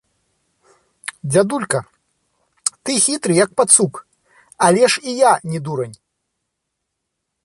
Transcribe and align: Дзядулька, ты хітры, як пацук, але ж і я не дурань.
Дзядулька, 1.33 1.79
ты 2.83 2.91
хітры, 3.05 3.33
як 3.45 3.49
пацук, 3.61 3.93
але 4.69 4.83
ж 4.95 5.05
і 5.13 5.13
я 5.29 5.33
не 5.53 5.59
дурань. 5.69 5.95